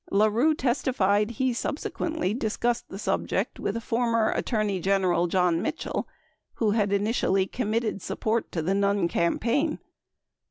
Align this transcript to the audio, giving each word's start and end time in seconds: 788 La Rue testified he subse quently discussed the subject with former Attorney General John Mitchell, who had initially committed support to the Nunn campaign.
788 0.11 0.19
La 0.35 0.41
Rue 0.45 0.55
testified 0.55 1.29
he 1.29 1.51
subse 1.51 1.87
quently 1.91 2.39
discussed 2.39 2.89
the 2.89 2.97
subject 2.97 3.59
with 3.59 3.83
former 3.83 4.31
Attorney 4.31 4.79
General 4.79 5.27
John 5.27 5.61
Mitchell, 5.61 6.07
who 6.55 6.71
had 6.71 6.91
initially 6.91 7.45
committed 7.45 8.01
support 8.01 8.51
to 8.51 8.63
the 8.63 8.73
Nunn 8.73 9.07
campaign. 9.07 9.77